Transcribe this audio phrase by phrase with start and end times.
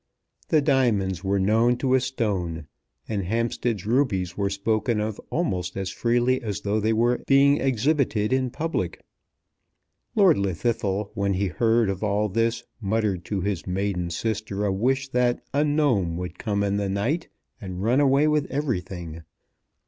[0.49, 2.65] The diamonds were known to a stone,
[3.07, 8.33] and Hampstead's rubies were spoken of almost as freely as though they were being exhibited
[8.33, 8.99] in public.
[10.15, 15.07] Lord Llwddythlw when he heard of all this muttered to his maiden sister a wish
[15.09, 17.29] that a gnome would come in the night
[17.61, 19.21] and run away with everything.